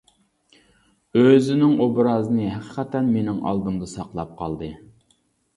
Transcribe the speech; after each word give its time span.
ئۆزىنىڭ 1.19 1.75
ئوبرازىنى 1.85 2.47
ھەقىقەتەن 2.55 3.13
مىنىڭ 3.19 3.39
ئالدىمدا 3.51 3.91
ساقلاپ 3.95 4.33
قالدى. 4.41 4.73